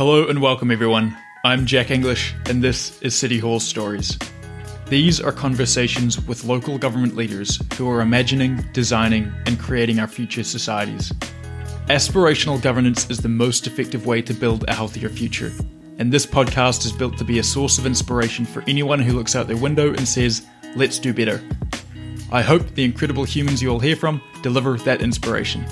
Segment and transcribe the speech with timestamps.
[0.00, 1.14] Hello and welcome, everyone.
[1.44, 4.18] I'm Jack English, and this is City Hall Stories.
[4.86, 10.42] These are conversations with local government leaders who are imagining, designing, and creating our future
[10.42, 11.12] societies.
[11.88, 15.52] Aspirational governance is the most effective way to build a healthier future,
[15.98, 19.36] and this podcast is built to be a source of inspiration for anyone who looks
[19.36, 20.46] out their window and says,
[20.76, 21.42] Let's do better.
[22.32, 25.66] I hope the incredible humans you will hear from deliver that inspiration.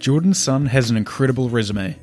[0.00, 1.94] Jordan Sun has an incredible resume.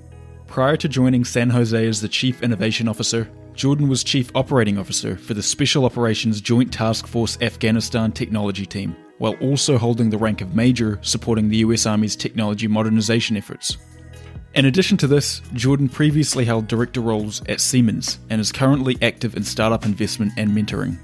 [0.45, 5.17] Prior to joining San Jose as the Chief Innovation Officer, Jordan was Chief Operating Officer
[5.17, 10.41] for the Special Operations Joint Task Force Afghanistan Technology Team, while also holding the rank
[10.41, 13.77] of Major supporting the US Army's technology modernization efforts.
[14.53, 19.35] In addition to this, Jordan previously held director roles at Siemens and is currently active
[19.35, 20.99] in startup investment and mentoring.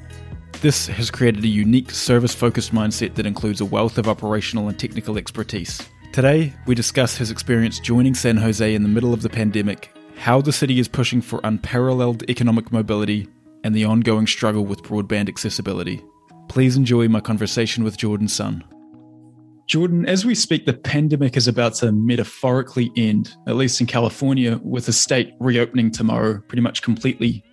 [0.62, 4.77] This has created a unique service focused mindset that includes a wealth of operational and
[4.77, 5.82] technical expertise.
[6.13, 10.41] Today, we discuss his experience joining San Jose in the middle of the pandemic, how
[10.41, 13.27] the city is pushing for unparalleled economic mobility,
[13.63, 16.04] and the ongoing struggle with broadband accessibility.
[16.49, 18.63] Please enjoy my conversation with Jordan Sun.
[19.65, 24.60] Jordan, as we speak, the pandemic is about to metaphorically end, at least in California,
[24.63, 27.43] with the state reopening tomorrow pretty much completely.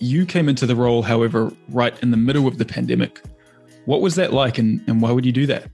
[0.00, 3.22] You came into the role, however, right in the middle of the pandemic.
[3.84, 5.70] What was that like, and, and why would you do that?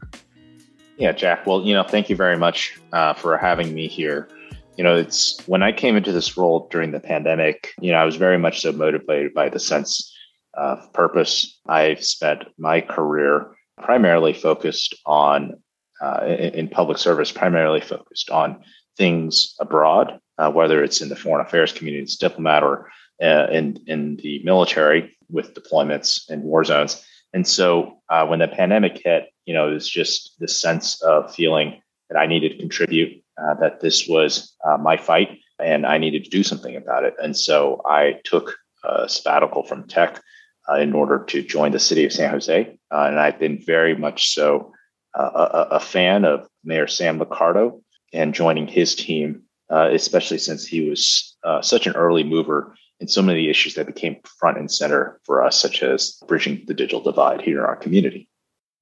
[0.96, 1.46] Yeah, Jack.
[1.46, 4.28] Well, you know, thank you very much uh, for having me here.
[4.76, 8.04] You know, it's when I came into this role during the pandemic, you know, I
[8.04, 10.12] was very much so motivated by the sense
[10.54, 11.58] of purpose.
[11.66, 15.54] I've spent my career primarily focused on,
[16.00, 18.62] uh, in, public service, primarily focused on
[18.96, 22.90] things abroad, uh, whether it's in the foreign affairs community as a diplomat or
[23.22, 27.04] uh, in, in the military with deployments in war zones.
[27.34, 31.34] And so uh, when the pandemic hit, you know, it was just this sense of
[31.34, 35.98] feeling that I needed to contribute, uh, that this was uh, my fight, and I
[35.98, 37.14] needed to do something about it.
[37.20, 40.22] And so I took a sabbatical from tech
[40.68, 42.78] uh, in order to join the city of San Jose.
[42.92, 44.72] Uh, and I've been very much so
[45.18, 47.80] uh, a, a, fan of Mayor Sam Liccardo
[48.12, 53.50] and joining his team, especially since he was such an early mover and so many
[53.50, 57.58] issues that became front and center for us, such as bridging the digital divide here
[57.58, 58.26] in our community.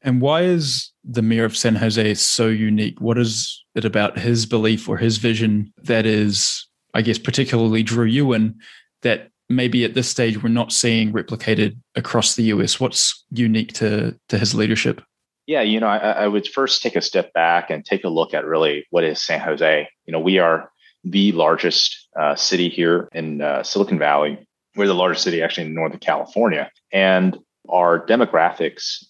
[0.00, 3.00] And why is the mayor of San Jose so unique?
[3.00, 8.04] What is it about his belief or his vision that is, I guess, particularly drew
[8.04, 8.60] you in
[9.02, 12.78] that maybe at this stage we're not seeing replicated across the US?
[12.78, 15.02] What's unique to, to his leadership?
[15.48, 18.34] Yeah, you know, I, I would first take a step back and take a look
[18.34, 19.88] at really what is San Jose.
[20.06, 20.70] You know, we are
[21.02, 24.46] the largest uh, city here in uh, Silicon Valley.
[24.76, 26.70] We're the largest city actually in Northern California.
[26.92, 29.04] And our demographics,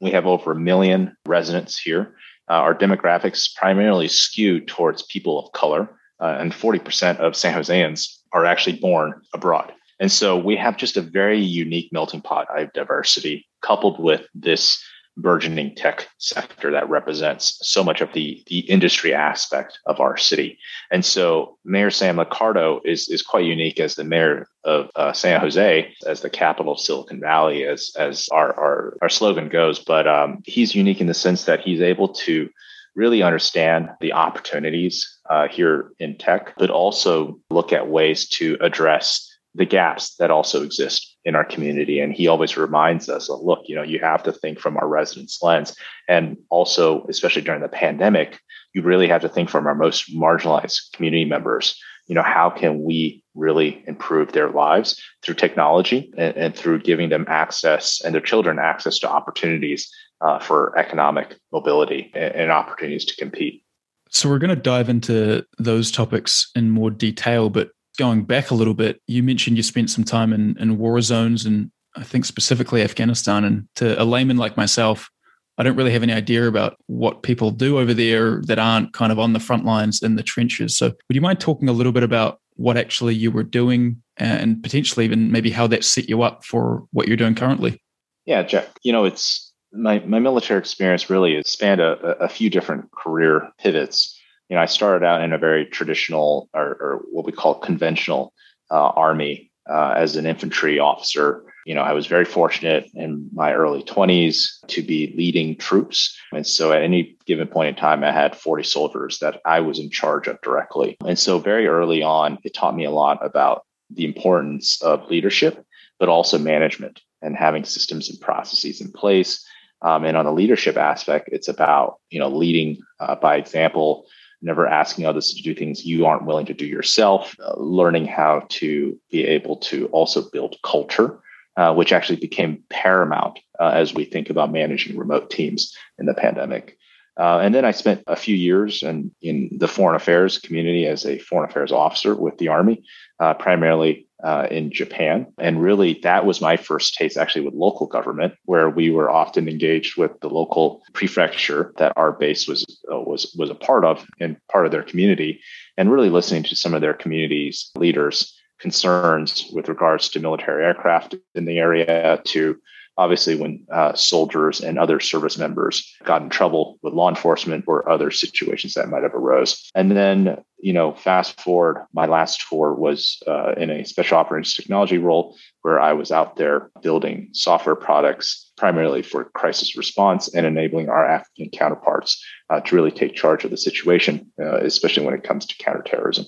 [0.00, 2.14] we have over a million residents here.
[2.50, 5.88] Uh, our demographics primarily skew towards people of color,
[6.20, 9.72] uh, and 40% of San Joseans are actually born abroad.
[10.00, 14.82] And so we have just a very unique melting pot of diversity coupled with this
[15.18, 20.58] burgeoning tech sector that represents so much of the, the industry aspect of our city.
[20.90, 25.40] And so Mayor Sam Liccardo is, is quite unique as the mayor of uh, San
[25.40, 29.78] Jose, as the capital of Silicon Valley, as, as our, our, our slogan goes.
[29.78, 32.48] But um, he's unique in the sense that he's able to
[32.94, 39.24] really understand the opportunities uh, here in tech, but also look at ways to address
[39.54, 42.00] the gaps that also exist in our community.
[42.00, 45.42] And he always reminds us, look, you know, you have to think from our residents'
[45.42, 45.76] lens.
[46.08, 48.40] And also, especially during the pandemic,
[48.72, 51.78] you really have to think from our most marginalized community members.
[52.06, 57.10] You know, how can we really improve their lives through technology and, and through giving
[57.10, 63.04] them access and their children access to opportunities uh, for economic mobility and, and opportunities
[63.04, 63.62] to compete?
[64.08, 67.68] So, we're going to dive into those topics in more detail, but
[67.98, 71.44] going back a little bit, you mentioned you spent some time in, in war zones
[71.44, 73.44] and I think specifically Afghanistan.
[73.44, 75.10] And to a layman like myself,
[75.58, 79.10] I don't really have any idea about what people do over there that aren't kind
[79.10, 80.78] of on the front lines in the trenches.
[80.78, 84.62] So, would you mind talking a little bit about what actually you were doing and
[84.62, 87.82] potentially even maybe how that set you up for what you're doing currently?
[88.24, 88.68] Yeah, Jack.
[88.82, 93.50] You know, it's my, my military experience really has spanned a, a few different career
[93.58, 94.17] pivots
[94.48, 98.32] you know, I started out in a very traditional or, or what we call conventional
[98.70, 101.44] uh, army uh, as an infantry officer.
[101.66, 106.16] You know, I was very fortunate in my early 20s to be leading troops.
[106.32, 109.78] And so at any given point in time, I had 40 soldiers that I was
[109.78, 110.96] in charge of directly.
[111.04, 115.62] And so very early on, it taught me a lot about the importance of leadership,
[115.98, 119.44] but also management and having systems and processes in place.
[119.82, 124.06] Um, and on the leadership aspect, it's about, you know, leading uh, by example,
[124.42, 128.44] never asking others to do things you aren't willing to do yourself, uh, learning how
[128.48, 131.20] to be able to also build culture.
[131.56, 136.14] Uh, which actually became paramount uh, as we think about managing remote teams in the
[136.14, 136.78] pandemic.
[137.18, 141.04] Uh, and then I spent a few years in, in the foreign affairs community as
[141.04, 142.84] a foreign affairs officer with the Army,
[143.18, 145.26] uh, primarily uh, in Japan.
[145.38, 149.48] And really, that was my first taste actually with local government, where we were often
[149.48, 154.06] engaged with the local prefecture that our base was uh, was was a part of
[154.20, 155.40] and part of their community,
[155.76, 161.14] and really listening to some of their communities leaders concerns with regards to military aircraft
[161.34, 162.56] in the area to
[162.98, 167.88] obviously when uh, soldiers and other service members got in trouble with law enforcement or
[167.88, 169.70] other situations that might have arose.
[169.74, 174.54] And then you know fast forward my last tour was uh, in a special operations
[174.54, 180.46] technology role where i was out there building software products primarily for crisis response and
[180.46, 185.14] enabling our african counterparts uh, to really take charge of the situation uh, especially when
[185.14, 186.26] it comes to counterterrorism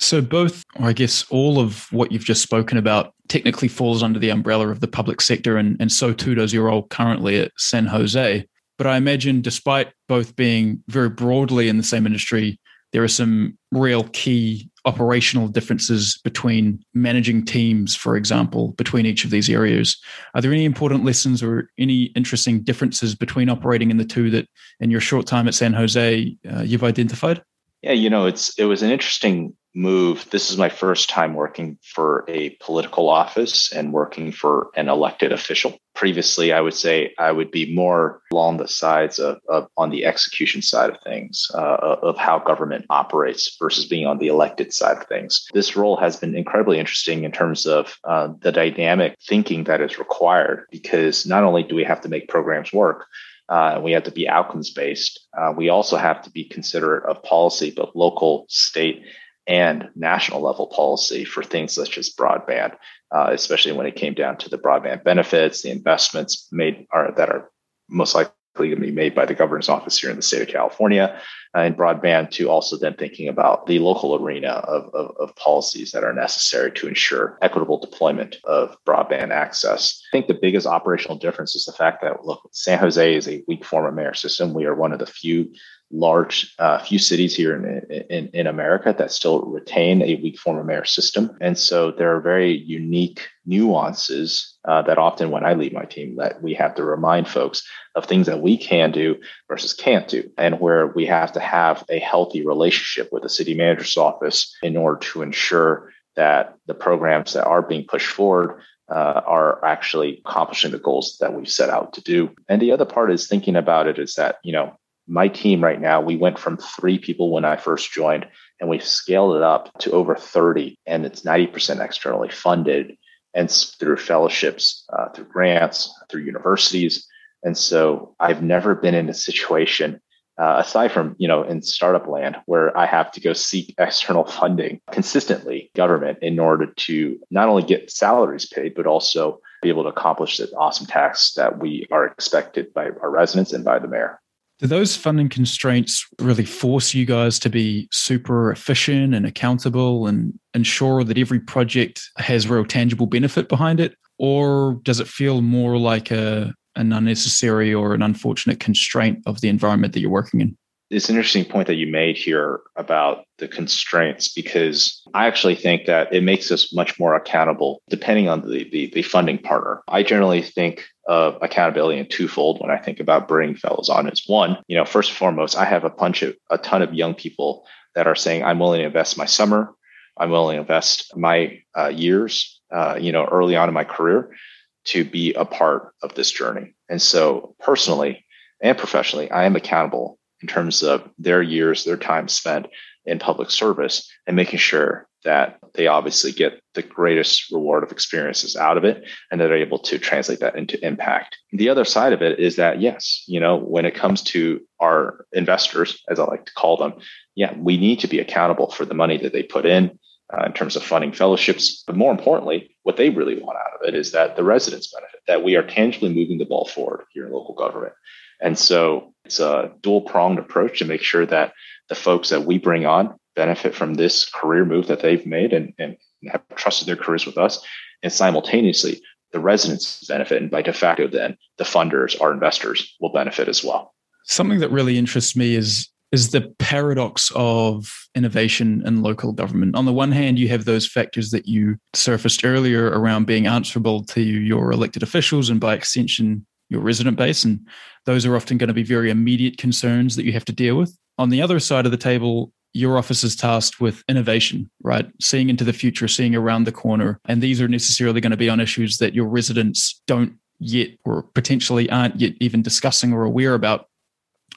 [0.00, 4.18] so, both, or I guess, all of what you've just spoken about technically falls under
[4.18, 7.52] the umbrella of the public sector, and, and so too does your role currently at
[7.58, 8.46] San Jose.
[8.78, 12.58] But I imagine, despite both being very broadly in the same industry,
[12.92, 19.30] there are some real key operational differences between managing teams, for example, between each of
[19.30, 19.96] these areas.
[20.34, 24.48] Are there any important lessons or any interesting differences between operating in the two that,
[24.80, 27.42] in your short time at San Jose, uh, you've identified?
[27.82, 30.28] Yeah, you know, it's it was an interesting move.
[30.30, 35.32] This is my first time working for a political office and working for an elected
[35.32, 35.78] official.
[35.94, 40.04] Previously, I would say I would be more along the sides of, of on the
[40.04, 44.98] execution side of things, uh, of how government operates versus being on the elected side
[44.98, 45.46] of things.
[45.52, 49.98] This role has been incredibly interesting in terms of uh, the dynamic thinking that is
[49.98, 53.06] required because not only do we have to make programs work,
[53.50, 55.20] uh, we have to be outcomes based.
[55.36, 59.02] Uh, we also have to be considerate of policy, both local, state,
[59.46, 62.74] and national level policy for things such as broadband,
[63.14, 67.30] uh, especially when it came down to the broadband benefits, the investments made are that
[67.30, 67.50] are
[67.88, 70.48] most likely going to be made by the governor's office here in the state of
[70.48, 71.20] California
[71.56, 75.90] uh, in broadband to also then thinking about the local arena of, of, of, policies
[75.92, 80.00] that are necessary to ensure equitable deployment of broadband access.
[80.12, 83.42] I think the biggest operational difference is the fact that, look, San Jose is a
[83.48, 84.54] weak form of mayor system.
[84.54, 85.52] We are one of the few
[85.92, 90.58] large uh, few cities here in, in, in America that still retain a weak form
[90.58, 91.36] of mayor system.
[91.40, 96.16] And so there are very unique nuances uh, that often when I lead my team
[96.16, 97.66] that we have to remind folks
[97.96, 99.16] of things that we can do
[99.48, 103.54] versus can't do and where we have to have a healthy relationship with the city
[103.54, 108.60] manager's office in order to ensure that the programs that are being pushed forward
[108.90, 112.30] uh, are actually accomplishing the goals that we've set out to do.
[112.48, 114.76] And the other part is thinking about it is that, you know,
[115.10, 118.26] my team right now, we went from three people when I first joined,
[118.60, 122.96] and we've scaled it up to over 30, and it's 90% externally funded
[123.34, 127.06] and through fellowships, uh, through grants, through universities.
[127.42, 130.00] And so I've never been in a situation,
[130.38, 134.24] uh, aside from, you know, in startup land, where I have to go seek external
[134.24, 139.82] funding consistently, government, in order to not only get salaries paid, but also be able
[139.82, 143.88] to accomplish the awesome tasks that we are expected by our residents and by the
[143.88, 144.19] mayor.
[144.60, 150.38] Do those funding constraints really force you guys to be super efficient and accountable and
[150.52, 153.94] ensure that every project has real tangible benefit behind it?
[154.18, 159.48] Or does it feel more like a, an unnecessary or an unfortunate constraint of the
[159.48, 160.58] environment that you're working in?
[160.90, 165.86] it's an interesting point that you made here about the constraints because I actually think
[165.86, 169.82] that it makes us much more accountable depending on the, the, the, funding partner.
[169.88, 174.08] I generally think of accountability in twofold when I think about bringing fellows on.
[174.08, 176.94] Is one, you know, first and foremost, I have a bunch of a ton of
[176.94, 179.74] young people that are saying, I'm willing to invest my summer,
[180.16, 184.36] I'm willing to invest my uh, years, uh, you know, early on in my career
[184.84, 186.76] to be a part of this journey.
[186.88, 188.24] And so personally
[188.62, 192.68] and professionally, I am accountable in terms of their years, their time spent
[193.04, 198.56] in public service and making sure that they obviously get the greatest reward of experiences
[198.56, 201.36] out of it and that they're able to translate that into impact.
[201.52, 205.26] The other side of it is that, yes, you know, when it comes to our
[205.32, 206.94] investors, as I like to call them,
[207.34, 209.98] yeah, we need to be accountable for the money that they put in.
[210.32, 213.88] Uh, in terms of funding fellowships, but more importantly, what they really want out of
[213.88, 217.26] it is that the residents benefit, that we are tangibly moving the ball forward here
[217.26, 217.94] in local government.
[218.40, 221.52] And so it's a dual pronged approach to make sure that
[221.88, 225.72] the folks that we bring on benefit from this career move that they've made and,
[225.78, 225.96] and
[226.30, 227.64] have trusted their careers with us.
[228.02, 229.00] And simultaneously,
[229.32, 230.42] the residents benefit.
[230.42, 233.94] And by de facto, then the funders, our investors, will benefit as well.
[234.24, 239.76] Something that really interests me is is the paradox of innovation in local government.
[239.76, 244.02] On the one hand, you have those factors that you surfaced earlier around being answerable
[244.04, 247.44] to your elected officials and by extension, your resident base.
[247.44, 247.60] And
[248.06, 250.96] those are often going to be very immediate concerns that you have to deal with.
[251.18, 255.10] On the other side of the table, your office is tasked with innovation, right?
[255.20, 257.20] Seeing into the future, seeing around the corner.
[257.24, 261.22] And these are necessarily going to be on issues that your residents don't yet or
[261.22, 263.88] potentially aren't yet even discussing or aware about,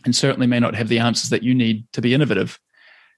[0.06, 2.60] and certainly may not have the answers that you need to be innovative.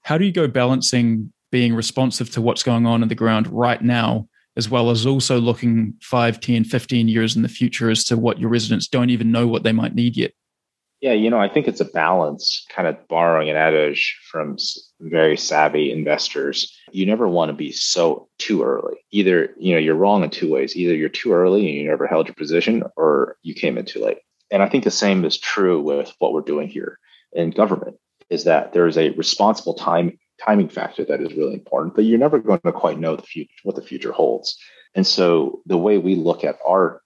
[0.04, 3.82] How do you go balancing being responsive to what's going on in the ground right
[3.82, 8.18] now, as well as also looking 5, 10, 15 years in the future as to
[8.18, 10.32] what your residents don't even know what they might need yet?
[11.02, 14.58] Yeah, you know, I think it's a balance, kind of borrowing an adage from
[15.00, 16.78] very savvy investors.
[16.92, 18.98] You never want to be so too early.
[19.12, 20.76] Either, you know, you're wrong in two ways.
[20.76, 24.04] Either you're too early and you never held your position, or you came in too
[24.04, 24.20] late.
[24.52, 27.00] And I think the same is true with what we're doing here
[27.34, 27.98] in government,
[28.30, 32.20] is that there is a responsible time timing factor that is really important, but you're
[32.20, 34.58] never going to quite know the future what the future holds.
[34.94, 37.02] And so the way we look at our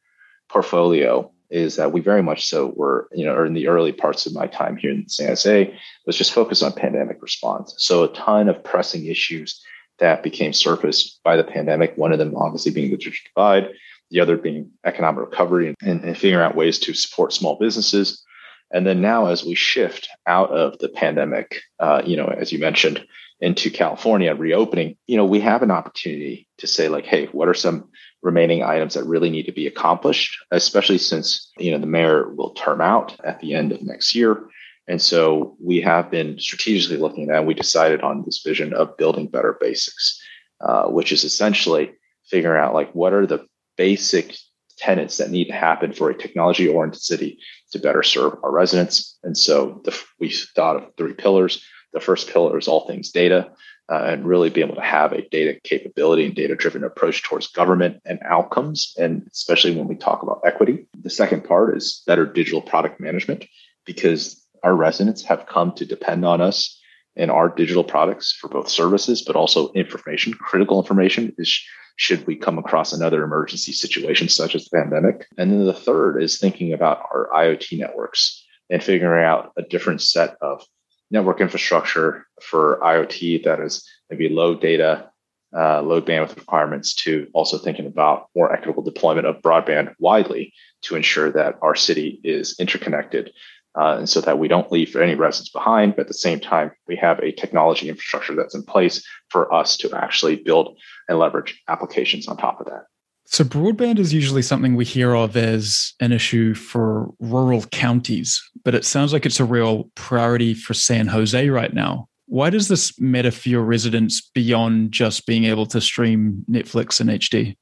[0.50, 4.25] portfolio is that we very much so were, you know, or in the early parts
[4.25, 5.74] of my time here in San Jose,
[6.06, 7.74] was just focused on pandemic response.
[7.77, 9.62] So a ton of pressing issues
[10.00, 11.98] that became surfaced by the pandemic.
[11.98, 13.70] One of them obviously being the digital divide,
[14.12, 18.24] the other being economic recovery and, and figuring out ways to support small businesses.
[18.72, 22.60] And then now, as we shift out of the pandemic, uh, you know, as you
[22.60, 23.03] mentioned,
[23.41, 27.53] into California reopening, you know, we have an opportunity to say like, hey, what are
[27.53, 27.89] some
[28.21, 32.51] remaining items that really need to be accomplished, especially since you know the mayor will
[32.51, 34.49] term out at the end of next year.
[34.88, 37.38] And so we have been strategically looking at.
[37.38, 40.19] And we decided on this vision of building better basics,
[40.61, 41.91] uh, which is essentially
[42.25, 43.45] figuring out like what are the
[43.77, 44.35] basic
[44.79, 47.38] tenets that need to happen for a technology oriented city
[47.71, 49.17] to better serve our residents.
[49.23, 51.63] And so the, we thought of three pillars.
[51.93, 53.51] The first pillar is all things data
[53.89, 57.48] uh, and really be able to have a data capability and data driven approach towards
[57.48, 60.88] government and outcomes, and especially when we talk about equity.
[61.01, 63.46] The second part is better digital product management
[63.86, 66.79] because our residents have come to depend on us
[67.15, 71.60] and our digital products for both services, but also information, critical information is
[71.96, 75.27] should we come across another emergency situation such as the pandemic.
[75.38, 80.01] And then the third is thinking about our IoT networks and figuring out a different
[80.01, 80.63] set of
[81.12, 85.10] network infrastructure for IoT that is maybe low data,
[85.56, 90.96] uh, low bandwidth requirements to also thinking about more equitable deployment of broadband widely to
[90.96, 93.32] ensure that our city is interconnected
[93.80, 95.96] uh, and so that we don't leave any residents behind.
[95.96, 99.78] But at the same time, we have a technology infrastructure that's in place for us
[99.78, 102.86] to actually build and leverage applications on top of that.
[103.31, 108.74] So, broadband is usually something we hear of as an issue for rural counties, but
[108.74, 112.07] it sounds like it's a real priority for San Jose right now.
[112.25, 117.07] Why does this matter for your residents beyond just being able to stream Netflix in
[117.07, 117.55] HD?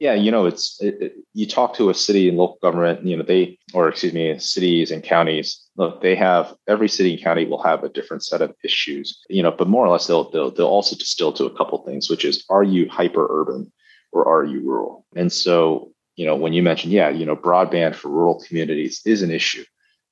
[0.00, 3.16] Yeah, you know, it's it, it, you talk to a city and local government, you
[3.16, 5.62] know, they or excuse me, cities and counties.
[5.76, 9.44] Look, they have every city and county will have a different set of issues, you
[9.44, 12.24] know, but more or less they'll they'll, they'll also distill to a couple things, which
[12.24, 13.70] is are you hyper urban
[14.12, 15.06] or are you rural?
[15.16, 19.22] And so, you know, when you mentioned, yeah, you know, broadband for rural communities is
[19.22, 19.64] an issue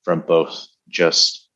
[0.03, 1.47] from both just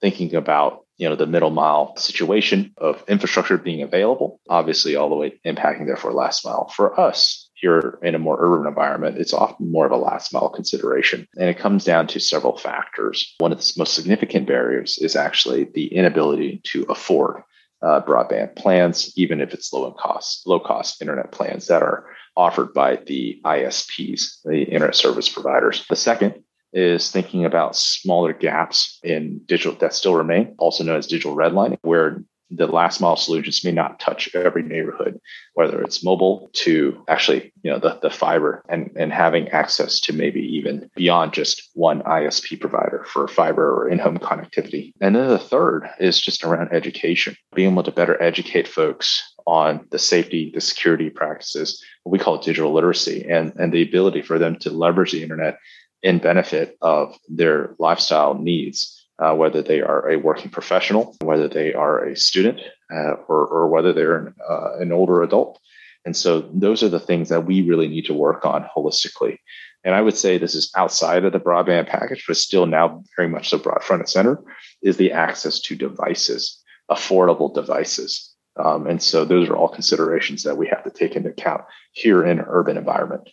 [0.00, 5.14] thinking about you know the middle mile situation of infrastructure being available obviously all the
[5.14, 6.68] way impacting therefore last mile.
[6.68, 10.48] For us here in a more urban environment it's often more of a last mile
[10.48, 11.26] consideration.
[11.36, 13.34] And it comes down to several factors.
[13.38, 17.42] One of the most significant barriers is actually the inability to afford
[17.82, 22.06] uh, broadband plans, even if it's low cost, low cost internet plans that are
[22.36, 25.84] offered by the ISPs, the internet service providers.
[25.88, 26.42] The second
[26.72, 31.78] is thinking about smaller gaps in digital that still remain, also known as digital redlining,
[31.82, 35.20] where the last mile solutions may not touch every neighborhood,
[35.54, 40.12] whether it's mobile to actually, you know, the, the fiber and, and having access to
[40.12, 44.92] maybe even beyond just one ISP provider for fiber or in-home connectivity.
[45.00, 49.86] And then the third is just around education, being able to better educate folks on
[49.90, 54.38] the safety, the security practices, what we call digital literacy, and, and the ability for
[54.38, 55.58] them to leverage the internet
[56.02, 61.72] in benefit of their lifestyle needs uh, whether they are a working professional, whether they
[61.72, 62.60] are a student,
[62.92, 65.58] uh, or, or, whether they're an, uh, an older adult.
[66.04, 69.38] And so those are the things that we really need to work on holistically.
[69.84, 73.28] And I would say this is outside of the broadband package, but still now very
[73.28, 74.42] much so broad front and center
[74.82, 78.34] is the access to devices, affordable devices.
[78.62, 82.24] Um, and so those are all considerations that we have to take into account here
[82.24, 83.28] in an urban environment.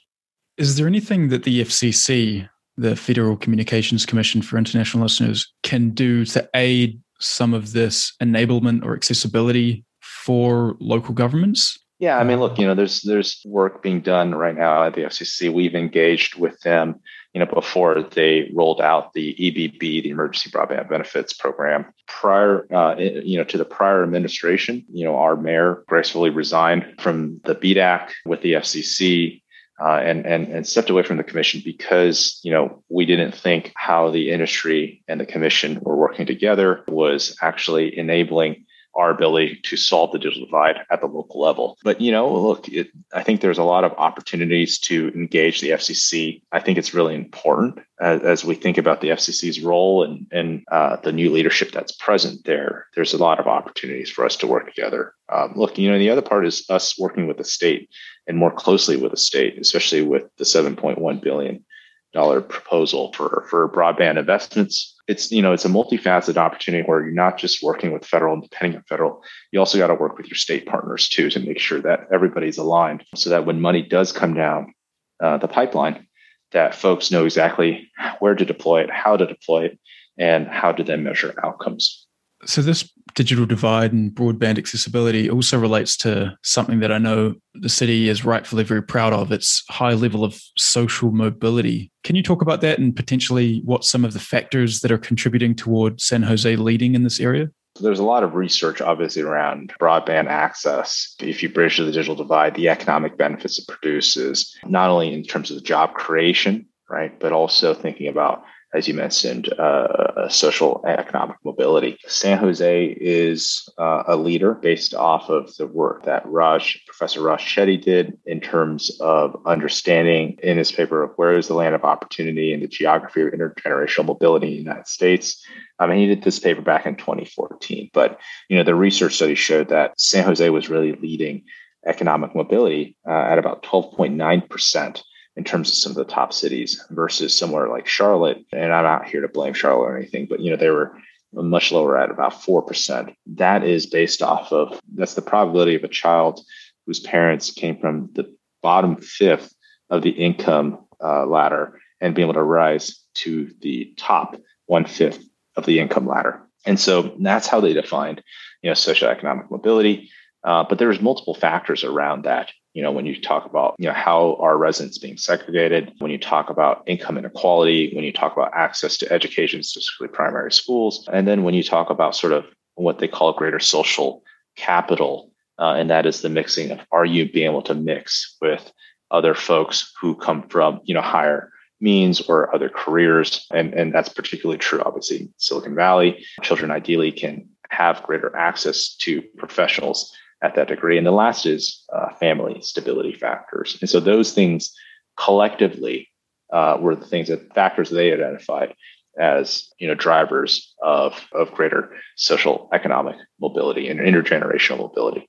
[0.58, 6.25] Is there anything that the FCC the Federal Communications Commission for international listeners can do
[6.25, 11.80] to aid some of this enablement or accessibility for local governments?
[12.00, 15.03] Yeah, I mean, look, you know, there's there's work being done right now at the
[15.03, 15.53] FCC.
[15.53, 17.00] We've engaged with them,
[17.34, 21.86] you know, before they rolled out the EBB, the Emergency Broadband Benefits Program.
[22.08, 27.39] Prior, uh, you know, to the prior administration, you know, our mayor gracefully resigned from
[27.46, 29.42] the BDAC with the FCC.
[29.80, 33.72] Uh, and, and and stepped away from the commission because you know we didn't think
[33.75, 38.65] how the industry and the commission were working together was actually enabling
[38.96, 41.78] our ability to solve the digital divide at the local level.
[41.84, 45.72] But you know, look, it, I think there's a lot of opportunities to engage the
[45.72, 46.42] FCC.
[46.52, 50.64] I think it's really important as, as we think about the FCC's role and and
[50.72, 52.88] uh, the new leadership that's present there.
[52.96, 55.14] There's a lot of opportunities for us to work together.
[55.32, 57.90] Um, look, you know, the other part is us working with the state
[58.28, 61.66] and more closely with the state, especially with the 7.1 billion
[62.14, 64.93] dollar proposal for for broadband investments.
[65.08, 68.44] It's you know it's a multifaceted opportunity where you're not just working with federal and
[68.44, 71.60] depending on federal, you also got to work with your state partners too to make
[71.60, 74.74] sure that everybody's aligned, so that when money does come down
[75.22, 76.08] uh, the pipeline,
[76.52, 79.80] that folks know exactly where to deploy it, how to deploy it,
[80.18, 82.08] and how to then measure outcomes.
[82.46, 87.70] So, this digital divide and broadband accessibility also relates to something that I know the
[87.70, 91.91] city is rightfully very proud of its high level of social mobility.
[92.03, 95.55] Can you talk about that and potentially what some of the factors that are contributing
[95.55, 97.50] toward San Jose leading in this area?
[97.79, 101.15] There's a lot of research, obviously, around broadband access.
[101.20, 105.50] If you bridge the digital divide, the economic benefits it produces, not only in terms
[105.50, 108.43] of job creation, right, but also thinking about
[108.74, 111.98] as you mentioned, uh, social and economic mobility.
[112.08, 117.42] San Jose is uh, a leader based off of the work that Raj, Professor Raj
[117.42, 121.84] Chetty did in terms of understanding in his paper of where is the land of
[121.84, 125.46] opportunity and the geography of intergenerational mobility in the United States.
[125.77, 129.36] I mean, he did this paper back in 2014, but you know the research study
[129.36, 131.44] showed that San Jose was really leading
[131.86, 135.03] economic mobility uh, at about 12.9 percent
[135.36, 138.46] in terms of some of the top cities versus somewhere like Charlotte.
[138.52, 140.96] And I'm not here to blame Charlotte or anything, but you know, they were
[141.34, 143.15] much lower at about 4%.
[143.36, 146.41] That is based off of that's the probability of a child
[146.86, 149.54] whose parents came from the bottom fifth
[149.89, 155.24] of the income uh, ladder and being able to rise to the top one fifth
[155.56, 156.41] of the income ladder.
[156.65, 158.22] And so that's how they defined,
[158.62, 160.10] you know, socioeconomic mobility.
[160.43, 163.94] Uh, but there's multiple factors around that you know when you talk about you know
[163.94, 168.52] how are residents being segregated when you talk about income inequality when you talk about
[168.54, 173.00] access to education specifically primary schools and then when you talk about sort of what
[173.00, 174.24] they call greater social
[174.56, 178.72] capital uh, and that is the mixing of are you being able to mix with
[179.12, 181.52] other folks who come from you know higher
[181.84, 183.46] means or other careers?
[183.52, 186.26] And and that's particularly true obviously silicon valley.
[186.42, 190.12] Children ideally can have greater access to professionals
[190.43, 190.97] at that degree.
[190.97, 193.77] And the last is uh, family stability factors.
[193.82, 194.73] And so those things
[195.17, 196.10] collectively
[196.51, 198.75] uh, were the things that factors they identified
[199.19, 205.27] as you know drivers of of greater social economic mobility and intergenerational mobility.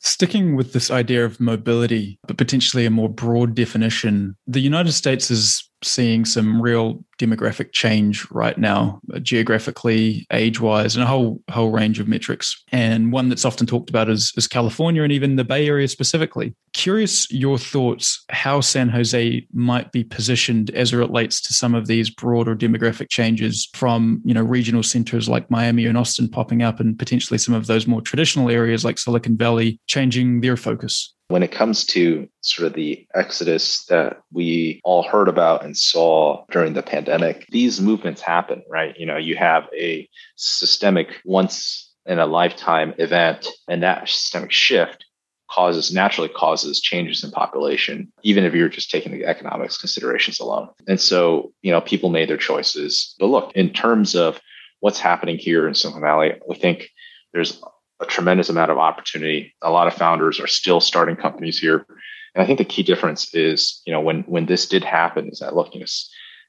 [0.00, 5.30] Sticking with this idea of mobility, but potentially a more broad definition, the United States
[5.30, 11.70] is seeing some real demographic change right now, uh, geographically, age-wise, and a whole whole
[11.70, 12.62] range of metrics.
[12.72, 16.54] And one that's often talked about is, is California and even the Bay Area specifically.
[16.72, 21.86] Curious your thoughts how San Jose might be positioned as it relates to some of
[21.86, 26.80] these broader demographic changes from you know regional centers like Miami and Austin popping up,
[26.80, 31.14] and potentially some of those more traditional areas like Silicon Valley changing their focus.
[31.30, 36.44] When it comes to sort of the exodus that we all heard about and saw
[36.50, 38.98] during the pandemic, these movements happen, right?
[38.98, 45.04] You know, you have a systemic once in a lifetime event, and that systemic shift
[45.48, 50.68] causes naturally causes changes in population, even if you're just taking the economics considerations alone.
[50.88, 53.14] And so, you know, people made their choices.
[53.20, 54.40] But look, in terms of
[54.80, 56.90] what's happening here in Silicon Valley, we think
[57.32, 57.62] there's
[58.00, 59.54] a tremendous amount of opportunity.
[59.62, 61.86] A lot of founders are still starting companies here.
[62.34, 65.40] And I think the key difference is, you know, when when this did happen, is
[65.40, 65.86] that look, you know,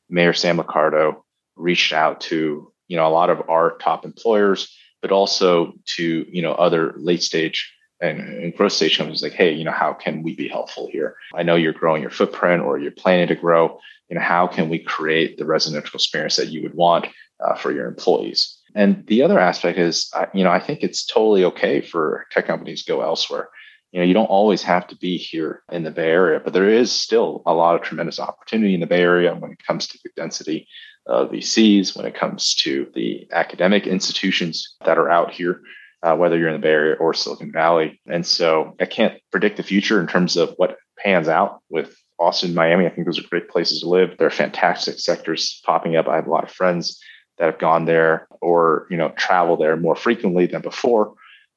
[0.10, 1.24] Mayor Sam Liccardo
[1.56, 6.42] reached out to, you know, a lot of our top employers, but also to, you
[6.42, 10.24] know, other late stage and, and growth stage companies like, hey, you know, how can
[10.24, 11.16] we be helpful here?
[11.36, 13.80] I know you're growing your footprint or you're planning to grow.
[14.10, 17.08] You know, how can we create the residential experience that you would want
[17.40, 18.61] uh, for your employees?
[18.76, 22.84] And the other aspect is, you know, I think it's totally okay for tech companies
[22.84, 23.50] to go elsewhere.
[23.92, 26.70] You know, you don't always have to be here in the Bay Area, but there
[26.70, 30.00] is still a lot of tremendous opportunity in the Bay Area when it comes to
[30.04, 30.68] the density
[31.08, 35.62] uh, VCs, when it comes to the academic institutions that are out here,
[36.04, 38.00] uh, whether you're in the Bay Area or Silicon Valley.
[38.08, 42.54] And so I can't predict the future in terms of what pans out with Austin,
[42.54, 42.86] Miami.
[42.86, 44.12] I think those are great places to live.
[44.18, 46.08] There are fantastic sectors popping up.
[46.08, 47.02] I have a lot of friends
[47.42, 51.16] that have gone there or you know travel there more frequently than before,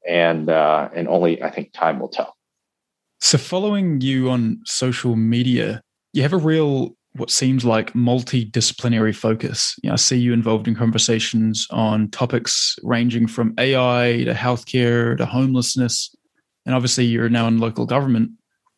[0.09, 2.35] and uh, and only I think time will tell.
[3.21, 5.83] So, following you on social media,
[6.15, 9.77] you have a real what seems like multidisciplinary focus.
[9.83, 15.17] You know, I see you involved in conversations on topics ranging from AI to healthcare
[15.19, 16.13] to homelessness.
[16.65, 18.31] And obviously, you're now in local government.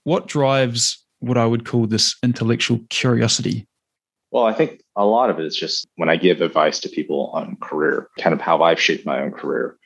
[0.03, 3.69] What drives what I would call this intellectual curiosity?
[4.33, 7.30] Well, I think a lot of it is just when I give advice to people
[7.32, 9.76] on career, kind of how I've shaped my own career.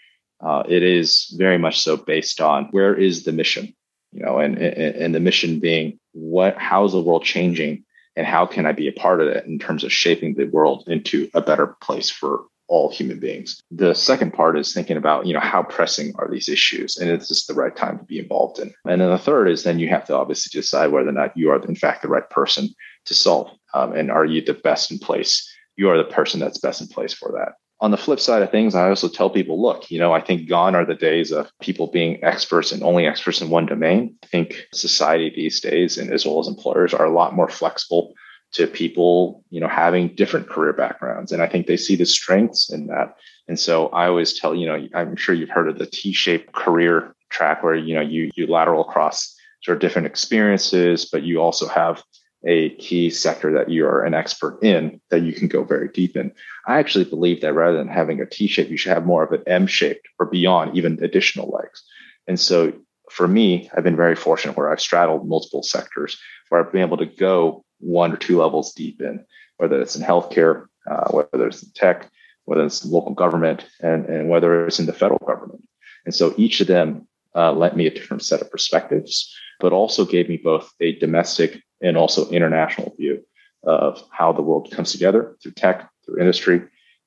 [0.40, 3.74] Uh, it is very much so based on where is the mission,
[4.12, 7.84] you know, and, and the mission being what, how is the world changing
[8.16, 10.84] and how can I be a part of it in terms of shaping the world
[10.86, 13.60] into a better place for all human beings.
[13.72, 17.28] The second part is thinking about, you know, how pressing are these issues and is
[17.28, 18.72] this the right time to be involved in?
[18.84, 21.50] And then the third is then you have to obviously decide whether or not you
[21.50, 22.68] are in fact the right person
[23.06, 23.50] to solve.
[23.74, 25.48] Um, and are you the best in place?
[25.76, 27.54] You are the person that's best in place for that.
[27.82, 30.48] On the flip side of things, I also tell people, look, you know, I think
[30.48, 34.16] gone are the days of people being experts and only experts in one domain.
[34.22, 38.12] I think society these days, and as well as employers, are a lot more flexible
[38.52, 41.32] to people, you know, having different career backgrounds.
[41.32, 43.14] And I think they see the strengths in that.
[43.48, 47.14] And so I always tell, you know, I'm sure you've heard of the T-shaped career
[47.30, 51.66] track where, you know, you you lateral across sort of different experiences, but you also
[51.68, 52.02] have
[52.46, 56.32] a key sector that you're an expert in that you can go very deep in.
[56.66, 59.32] I actually believe that rather than having a T shape, you should have more of
[59.32, 61.82] an M shaped or beyond, even additional legs.
[62.26, 62.72] And so
[63.10, 66.96] for me, I've been very fortunate where I've straddled multiple sectors where I've been able
[66.98, 69.24] to go one or two levels deep in,
[69.56, 72.10] whether it's in healthcare, uh, whether it's in tech,
[72.44, 75.62] whether it's local government, and, and whether it's in the federal government.
[76.04, 80.04] And so each of them uh, lent me a different set of perspectives, but also
[80.04, 83.22] gave me both a domestic and also international view
[83.64, 86.62] of how the world comes together through tech, through industry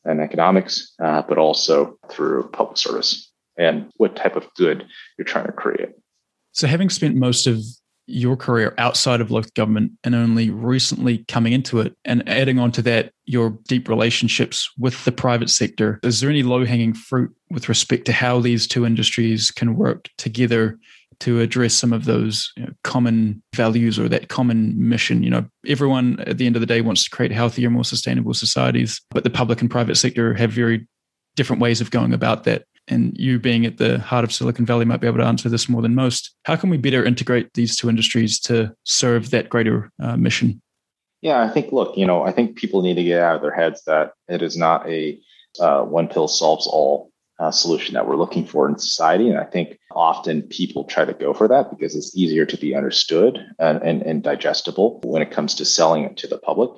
[0.06, 4.86] and economics, uh, but also through public service and what type of good
[5.18, 5.90] you're trying to create.
[6.52, 7.60] So, having spent most of
[8.06, 12.72] your career outside of local government and only recently coming into it, and adding on
[12.74, 17.34] to that, your deep relationships with the private sector, is there any low hanging fruit
[17.50, 20.78] with respect to how these two industries can work together
[21.20, 25.24] to address some of those you know, common values or that common mission.
[25.24, 28.34] You know, everyone at the end of the day wants to create healthier, more sustainable
[28.34, 30.88] societies, but the public and private sector have very
[31.36, 32.66] different ways of going about that.
[32.88, 35.70] And you being at the heart of Silicon Valley might be able to answer this
[35.70, 36.36] more than most.
[36.44, 40.62] How can we better integrate these two industries to serve that greater uh, mission?
[41.22, 43.56] Yeah, I think, look, you know, I think people need to get out of their
[43.56, 45.18] heads that it is not a
[45.60, 47.13] uh, one pill solves all
[47.44, 49.30] uh, solution that we're looking for in society.
[49.30, 52.76] And I think often people try to go for that because it's easier to be
[52.76, 56.72] understood and, and, and digestible when it comes to selling it to the public.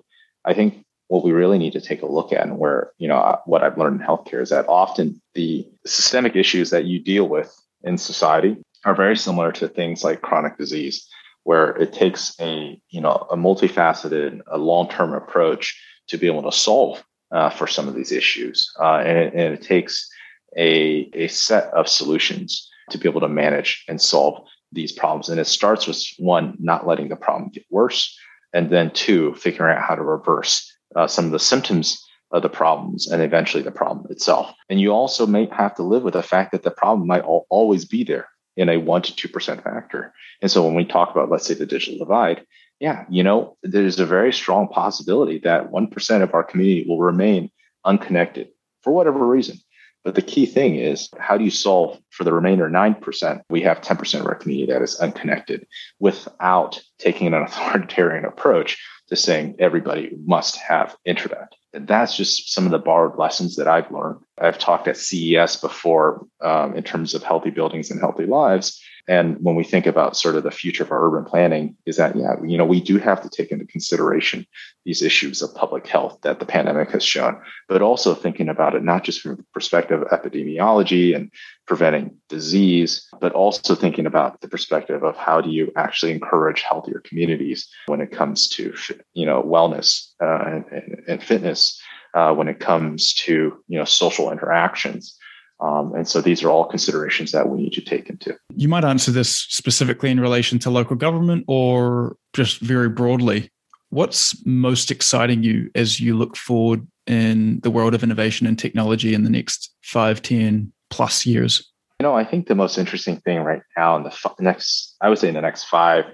[0.44, 3.18] I think what we really need to take a look at and where, you know,
[3.18, 7.28] uh, what I've learned in healthcare is that often the systemic issues that you deal
[7.30, 11.08] with in society are very similar to things like chronic disease,
[11.44, 16.52] where it takes a, you know, a multifaceted, a long-term approach to be able to
[16.52, 18.72] solve uh, for some of these issues.
[18.80, 20.10] Uh, and, and it takes
[20.58, 25.30] a, a set of solutions to be able to manage and solve these problems.
[25.30, 28.16] And it starts with one, not letting the problem get worse.
[28.54, 32.50] And then two, figuring out how to reverse uh, some of the symptoms of the
[32.50, 34.52] problems and eventually the problem itself.
[34.70, 37.46] And you also may have to live with the fact that the problem might al-
[37.50, 40.14] always be there in a 1% to 2% factor.
[40.42, 42.46] And so when we talk about, let's say, the digital divide,
[42.80, 47.52] yeah, you know, there's a very strong possibility that 1% of our community will remain
[47.86, 48.50] unconnected
[48.82, 49.58] for whatever reason.
[50.06, 53.42] But the key thing is how do you solve for the remainder 9%?
[53.50, 55.66] We have 10% of our community that is unconnected
[56.00, 58.78] without taking an authoritarian approach
[59.10, 61.52] to saying everybody must have internet.
[61.74, 64.20] And that's just some of the borrowed lessons that I've learned.
[64.40, 68.80] I've talked at CES before um, in terms of healthy buildings and healthy lives.
[69.08, 72.16] And when we think about sort of the future of our urban planning, is that,
[72.16, 74.48] yeah, you know, we do have to take into consideration
[74.84, 78.84] these issues of public health that the pandemic has shown, but also thinking about it
[78.84, 81.32] not just from the perspective of epidemiology and
[81.68, 87.02] preventing disease, but also thinking about the perspective of how do you actually encourage healthier
[87.06, 88.74] communities when it comes to,
[89.14, 91.80] you know, wellness uh, and, and, fitness,
[92.14, 95.18] uh, when it comes to, you know, social interactions.
[95.60, 98.38] Um, and so these are all considerations that we need to take into.
[98.56, 103.50] You might answer this specifically in relation to local government or just very broadly.
[103.90, 109.14] What's most exciting you as you look forward in the world of innovation and technology
[109.14, 111.72] in the next five, 10 plus years?
[112.00, 115.18] You know, I think the most interesting thing right now in the next, I would
[115.18, 116.06] say in the next five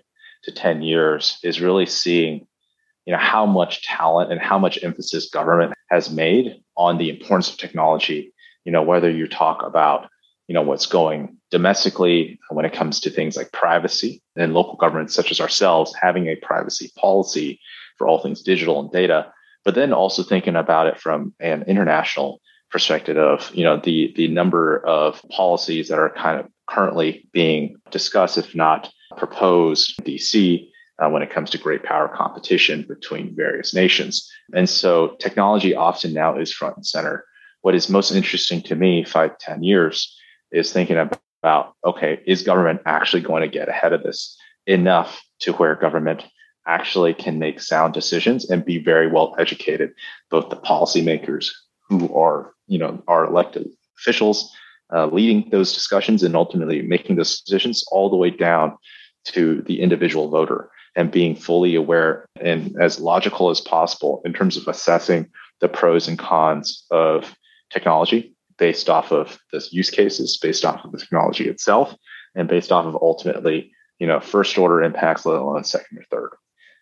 [0.44, 2.46] to 10 years is really seeing,
[3.06, 7.50] you know, how much talent and how much emphasis government has made on the importance
[7.50, 8.32] of technology.
[8.66, 10.10] You know, whether you talk about,
[10.48, 15.14] you know, what's going domestically when it comes to things like privacy and local governments
[15.14, 17.60] such as ourselves having a privacy policy
[17.98, 19.32] for all things digital and data,
[19.66, 24.28] but then also thinking about it from an international perspective of you know the the
[24.30, 30.68] number of policies that are kind of currently being discussed, if not proposed, in DC
[31.00, 34.32] uh, when it comes to great power competition between various nations.
[34.54, 37.26] And so technology often now is front and center.
[37.62, 40.16] What is most interesting to me, five ten years,
[40.52, 45.54] is thinking about okay, is government actually going to get ahead of this enough to
[45.54, 46.24] where government
[46.68, 49.92] actually can make sound decisions and be very well educated,
[50.30, 51.50] both the policymakers
[51.90, 54.52] who are, you know, are elected officials
[54.94, 58.78] uh, leading those discussions and ultimately making those decisions all the way down
[59.26, 64.58] to the individual voter and being fully aware and as logical as possible in terms
[64.58, 65.30] of assessing
[65.62, 67.36] the pros and cons of
[67.72, 71.96] technology based off of the use cases, based off of the technology itself,
[72.36, 76.30] and based off of ultimately, you know, first order impacts, let alone second or third.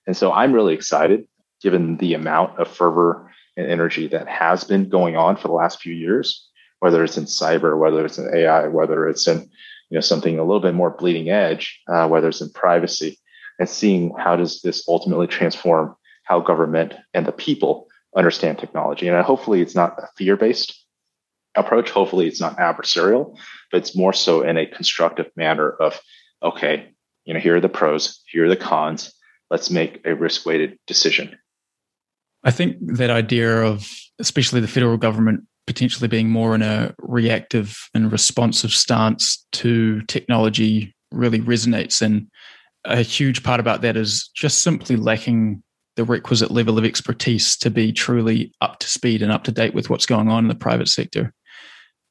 [0.06, 1.28] And so I'm really excited
[1.62, 5.82] given the amount of fervor and energy that has been going on for the last
[5.82, 6.48] few years,
[6.80, 9.50] whether it's in cyber, whether it's in AI, whether it's in
[9.90, 13.20] you know something a little bit more bleeding edge, uh, whether it's in privacy,
[13.60, 19.08] and seeing how does this ultimately transform how government and the people understand technology.
[19.08, 20.79] And hopefully, it's not a fear-based
[21.60, 21.90] approach.
[21.90, 23.38] Hopefully, it's not adversarial,
[23.72, 26.00] but it's more so in a constructive manner of
[26.42, 26.90] okay,
[27.26, 29.14] you know, here are the pros, here are the cons
[29.50, 31.38] let's make a risk weighted decision.
[32.44, 37.78] I think that idea of, especially the federal government, potentially being more in a reactive
[37.94, 42.02] and responsive stance to technology really resonates.
[42.02, 42.28] And
[42.86, 45.62] a huge part about that is just simply lacking
[45.96, 49.74] the requisite level of expertise to be truly up to speed and up to date
[49.74, 51.34] with what's going on in the private sector.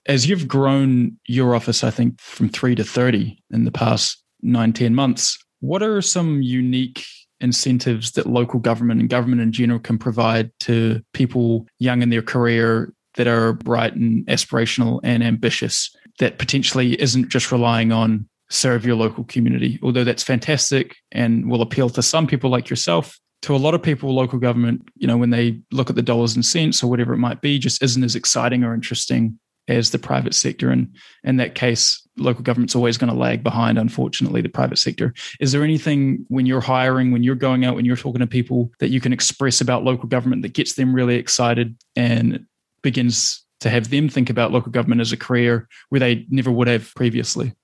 [0.07, 4.73] As you've grown your office, I think from three to 30 in the past nine,
[4.73, 7.05] 10 months, what are some unique
[7.41, 12.23] incentives that local government and government in general can provide to people young in their
[12.23, 18.85] career that are bright and aspirational and ambitious that potentially isn't just relying on serve
[18.85, 19.79] your local community?
[19.83, 23.83] Although that's fantastic and will appeal to some people like yourself to a lot of
[23.83, 27.15] people local government you know when they look at the dollars and cents or whatever
[27.15, 30.71] it might be just isn't as exciting or interesting as the private sector.
[30.71, 35.15] And in that case, local government's always going to lag behind, unfortunately, the private sector.
[35.41, 38.71] Is there anything when you're hiring, when you're going out, when you're talking to people
[38.81, 42.47] that you can express about local government that gets them really excited and
[42.83, 46.69] begins to have them think about local government as a career where they never would
[46.69, 47.55] have previously?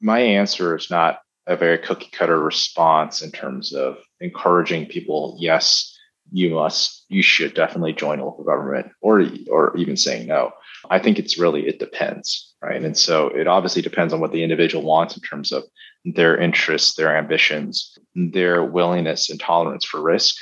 [0.00, 5.90] My answer is not a very cookie cutter response in terms of encouraging people, yes,
[6.32, 10.52] you must, you should definitely join local government, or or even saying no.
[10.90, 12.82] I think it's really it depends, right?
[12.82, 15.64] And so it obviously depends on what the individual wants in terms of
[16.04, 20.36] their interests, their ambitions, their willingness and tolerance for risk,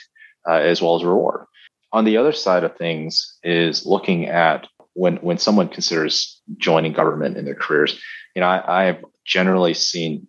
[0.49, 1.47] uh, as well as reward.
[1.93, 7.37] On the other side of things is looking at when when someone considers joining government
[7.37, 8.01] in their careers.
[8.35, 10.27] You know, I, I've generally seen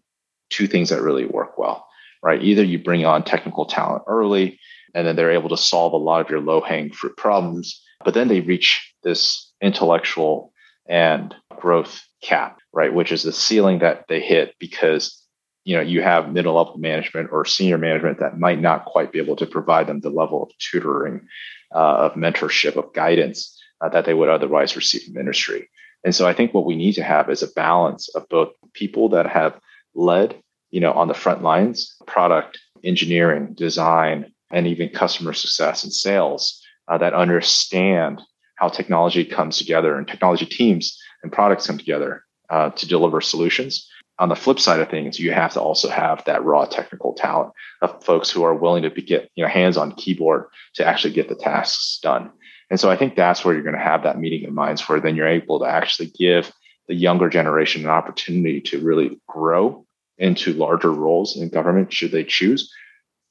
[0.49, 1.87] two things that really work well,
[2.21, 2.41] right?
[2.41, 4.59] Either you bring on technical talent early,
[4.93, 8.13] and then they're able to solve a lot of your low hanging fruit problems, but
[8.13, 10.53] then they reach this intellectual
[10.87, 12.93] and growth cap, right?
[12.93, 15.19] Which is the ceiling that they hit because
[15.63, 19.19] you know you have middle level management or senior management that might not quite be
[19.19, 21.27] able to provide them the level of tutoring,
[21.73, 25.69] uh, of mentorship, of guidance uh, that they would otherwise receive from industry.
[26.03, 29.09] And so I think what we need to have is a balance of both people
[29.09, 29.57] that have
[29.95, 30.35] led,
[30.69, 36.62] you know, on the front lines, product engineering, design, and even customer success and sales
[36.87, 38.21] uh, that understand
[38.55, 43.89] how technology comes together and technology teams and products come together uh, to deliver solutions.
[44.19, 47.51] On the flip side of things, you have to also have that raw technical talent
[47.81, 51.13] of folks who are willing to be, get you know hands on keyboard to actually
[51.13, 52.31] get the tasks done.
[52.69, 54.99] And so I think that's where you're going to have that meeting of minds where
[54.99, 56.51] then you're able to actually give
[56.87, 59.85] the younger generation an opportunity to really grow
[60.17, 62.71] into larger roles in government should they choose.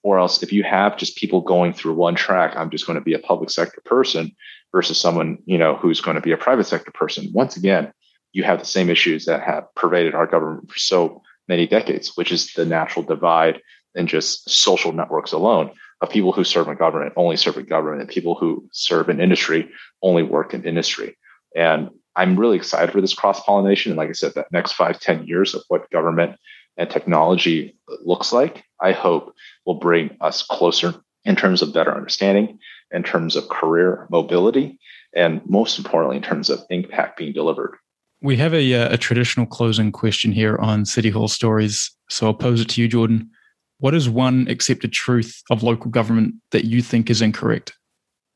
[0.02, 3.04] Or else if you have just people going through one track, I'm just going to
[3.04, 4.34] be a public sector person,
[4.72, 7.92] versus someone you know who's going to be a private sector person once again
[8.32, 12.32] you have the same issues that have pervaded our government for so many decades which
[12.32, 13.60] is the natural divide
[13.94, 18.00] and just social networks alone of people who serve in government only serve in government
[18.00, 19.70] and people who serve in industry
[20.02, 21.16] only work in industry.
[21.54, 23.92] And I'm really excited for this cross pollination.
[23.92, 26.36] And like I said, that next five, ten years of what government
[26.76, 29.34] and technology looks like, I hope
[29.66, 32.58] will bring us closer in terms of better understanding,
[32.90, 34.78] in terms of career mobility,
[35.14, 37.76] and most importantly, in terms of impact being delivered.
[38.20, 41.90] We have a, uh, a traditional closing question here on City Hall Stories.
[42.08, 43.30] So I'll pose it to you, Jordan.
[43.78, 47.74] What is one accepted truth of local government that you think is incorrect?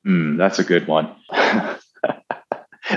[0.06, 1.14] Mm, that's a good one.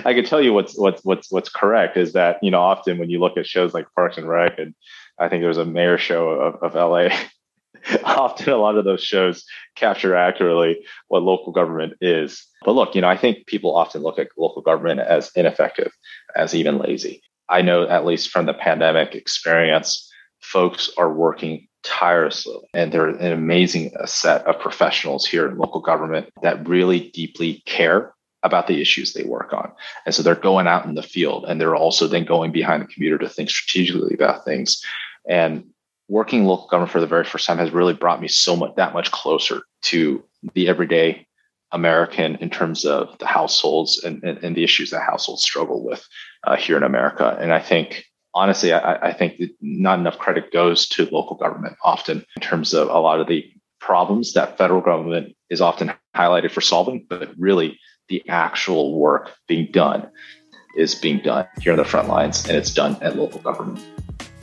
[0.05, 3.09] I can tell you what's what's what's what's correct is that you know often when
[3.09, 4.73] you look at shows like Parks and Rec and
[5.19, 7.09] I think there was a mayor show of, of LA
[8.03, 12.45] often a lot of those shows capture accurately what local government is.
[12.65, 15.91] But look, you know, I think people often look at local government as ineffective,
[16.35, 17.21] as even lazy.
[17.47, 23.31] I know, at least from the pandemic experience, folks are working tirelessly and they're an
[23.31, 29.13] amazing set of professionals here in local government that really deeply care about the issues
[29.13, 29.71] they work on.
[30.05, 32.87] And so they're going out in the field and they're also then going behind the
[32.87, 34.81] computer to think strategically about things.
[35.27, 35.65] And
[36.07, 38.93] working local government for the very first time has really brought me so much that
[38.93, 41.27] much closer to the everyday
[41.71, 46.05] American in terms of the households and, and, and the issues that households struggle with
[46.45, 47.37] uh, here in America.
[47.39, 51.77] And I think, honestly, I, I think that not enough credit goes to local government
[51.83, 53.45] often in terms of a lot of the
[53.79, 59.71] problems that federal government is often highlighted for solving, but really the actual work being
[59.71, 60.09] done
[60.75, 63.79] is being done here on the front lines and it's done at local government.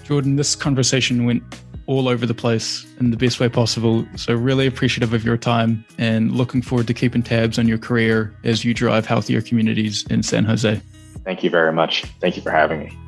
[0.07, 1.43] Jordan, this conversation went
[1.87, 4.07] all over the place in the best way possible.
[4.17, 8.33] So, really appreciative of your time and looking forward to keeping tabs on your career
[8.45, 10.81] as you drive healthier communities in San Jose.
[11.25, 12.05] Thank you very much.
[12.21, 12.99] Thank you for having me.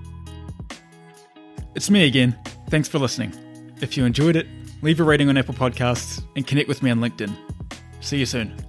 [1.76, 2.36] It's me again.
[2.68, 3.32] Thanks for listening.
[3.80, 4.48] If you enjoyed it,
[4.82, 7.32] leave a rating on Apple Podcasts and connect with me on LinkedIn.
[8.00, 8.67] See you soon.